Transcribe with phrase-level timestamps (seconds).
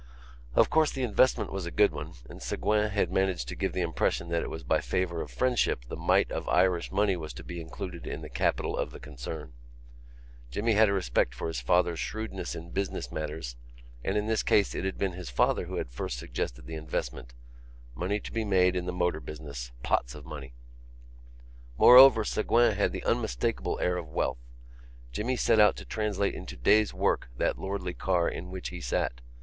[0.55, 3.83] Of course, the investment was a good one and Ségouin had managed to give the
[3.83, 7.33] impression that it was by a favour of friendship the mite of Irish money was
[7.33, 9.53] to be included in the capital of the concern.
[10.49, 13.55] Jimmy had a respect for his father's shrewdness in business matters
[14.03, 17.35] and in this case it had been his father who had first suggested the investment;
[17.93, 20.55] money to be made in the motor business, pots of money.
[21.77, 24.39] Moreover Ségouin had the unmistakable air of wealth.
[25.11, 29.21] Jimmy set out to translate into days' work that lordly car in which he sat.